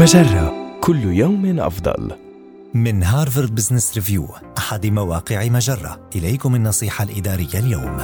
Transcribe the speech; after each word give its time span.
مجرة. 0.00 0.78
كل 0.80 1.04
يوم 1.04 1.60
أفضل. 1.60 2.12
من 2.74 3.02
هارفارد 3.02 3.54
بزنس 3.54 3.94
ريفيو 3.94 4.28
أحد 4.58 4.86
مواقع 4.86 5.48
مجرة. 5.48 6.00
إليكم 6.16 6.54
النصيحة 6.54 7.04
الإدارية 7.04 7.54
اليوم. 7.54 7.98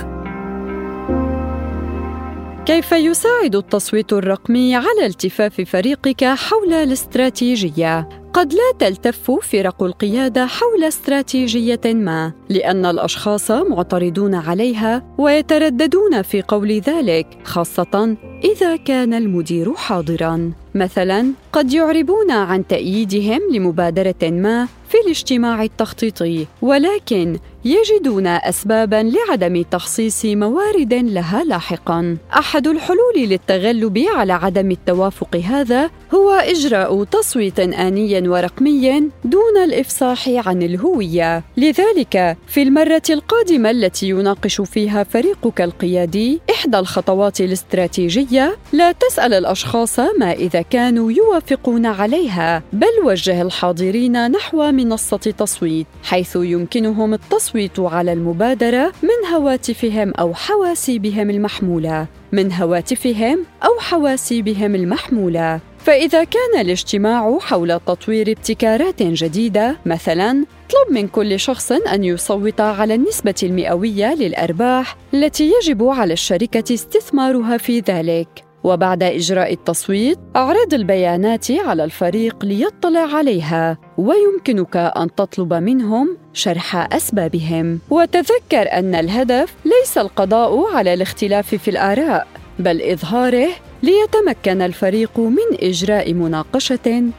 كيف 2.66 2.92
يساعد 2.92 3.56
التصويت 3.56 4.12
الرقمي 4.12 4.76
على 4.76 5.06
التفاف 5.06 5.60
فريقك 5.60 6.24
حول 6.24 6.72
الاستراتيجية؟ 6.72 8.08
قد 8.32 8.54
لا 8.54 8.72
تلتف 8.78 9.30
فرق 9.30 9.82
القيادة 9.82 10.46
حول 10.46 10.84
استراتيجية 10.84 11.80
ما 11.84 12.32
لأن 12.48 12.86
الأشخاص 12.86 13.50
معترضون 13.50 14.34
عليها 14.34 15.14
ويترددون 15.18 16.22
في 16.22 16.42
قول 16.42 16.72
ذلك 16.72 17.26
خاصة 17.44 18.16
إذا 18.44 18.76
كان 18.76 19.14
المدير 19.14 19.74
حاضرا 19.74 20.52
مثلا 20.74 21.32
قد 21.52 21.72
يعربون 21.72 22.30
عن 22.30 22.66
تأييدهم 22.66 23.40
لمبادرة 23.52 24.30
ما 24.30 24.68
في 24.88 24.95
الاجتماع 25.06 25.62
التخطيطي 25.62 26.46
ولكن 26.62 27.38
يجدون 27.64 28.26
اسبابا 28.26 29.12
لعدم 29.12 29.62
تخصيص 29.62 30.24
موارد 30.24 30.94
لها 30.94 31.44
لاحقا. 31.44 32.16
أحد 32.38 32.66
الحلول 32.66 33.16
للتغلب 33.16 33.98
على 33.98 34.32
عدم 34.32 34.70
التوافق 34.70 35.36
هذا 35.36 35.90
هو 36.14 36.30
إجراء 36.30 37.04
تصويت 37.04 37.60
آني 37.60 38.28
ورقمي 38.28 39.10
دون 39.24 39.56
الإفصاح 39.64 40.28
عن 40.28 40.62
الهوية. 40.62 41.44
لذلك 41.56 42.36
في 42.46 42.62
المرة 42.62 43.02
القادمة 43.10 43.70
التي 43.70 44.08
يناقش 44.08 44.60
فيها 44.60 45.04
فريقك 45.04 45.60
القيادي 45.60 46.40
إحدى 46.50 46.78
الخطوات 46.78 47.40
الاستراتيجية 47.40 48.56
لا 48.72 48.92
تسأل 48.92 49.34
الأشخاص 49.34 49.98
ما 49.98 50.32
إذا 50.32 50.62
كانوا 50.62 51.12
يوافقون 51.12 51.86
عليها 51.86 52.62
بل 52.72 53.04
وجه 53.04 53.42
الحاضرين 53.42 54.30
نحو 54.30 54.70
منصه 54.70 54.95
تصويت 55.28 55.86
حيث 56.02 56.36
يمكنهم 56.36 57.14
التصويت 57.14 57.80
على 57.80 58.12
المبادرة 58.12 58.92
من 59.02 59.34
هواتفهم 59.34 60.12
أو 60.14 60.34
حواسيبهم 60.34 61.30
المحمولة. 61.30 62.06
من 62.32 62.52
هواتفهم 62.52 63.44
أو 63.64 63.80
حواسيبهم 63.80 64.74
المحمولة. 64.74 65.60
فإذا 65.78 66.24
كان 66.24 66.60
الاجتماع 66.60 67.38
حول 67.38 67.80
تطوير 67.86 68.30
ابتكارات 68.30 69.02
جديدة 69.02 69.76
مثلا 69.86 70.30
اطلب 70.30 70.94
من 70.94 71.08
كل 71.08 71.40
شخص 71.40 71.72
أن 71.72 72.04
يصوت 72.04 72.60
على 72.60 72.94
النسبة 72.94 73.34
المئوية 73.42 74.14
للأرباح 74.14 74.96
التي 75.14 75.52
يجب 75.52 75.88
على 75.88 76.12
الشركة 76.12 76.74
استثمارها 76.74 77.56
في 77.56 77.80
ذلك. 77.80 78.45
وبعد 78.66 79.02
إجراء 79.02 79.52
التصويت 79.52 80.18
أعرض 80.36 80.74
البيانات 80.74 81.50
على 81.50 81.84
الفريق 81.84 82.44
ليطلع 82.44 83.16
عليها 83.16 83.78
ويمكنك 83.98 84.76
أن 84.76 85.14
تطلب 85.14 85.54
منهم 85.54 86.16
شرح 86.32 86.94
أسبابهم 86.94 87.78
وتذكر 87.90 88.72
أن 88.72 88.94
الهدف 88.94 89.54
ليس 89.64 89.98
القضاء 89.98 90.74
على 90.74 90.94
الاختلاف 90.94 91.54
في 91.54 91.70
الآراء 91.70 92.26
بل 92.58 92.82
إظهاره 92.82 93.48
ليتمكن 93.82 94.62
الفريق 94.62 95.18
من 95.20 95.48
إجراء 95.62 96.12
مناقشة 96.12 97.10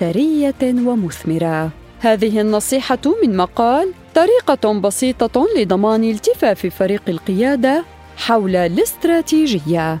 ثرية 0.00 0.62
ومثمرة. 0.62 1.70
هذه 2.00 2.40
النصيحة 2.40 2.98
من 3.22 3.36
مقال 3.36 3.92
طريقة 4.14 4.80
بسيطة 4.80 5.46
لضمان 5.56 6.04
التفاف 6.04 6.66
فريق 6.66 7.02
القيادة 7.08 7.84
حول 8.16 8.56
الاستراتيجية. 8.56 10.00